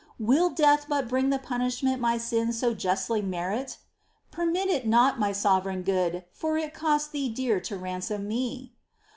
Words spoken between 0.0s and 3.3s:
Will death but bring the punishment my sins so justly